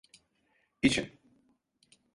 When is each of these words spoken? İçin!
İçin! 0.81 1.19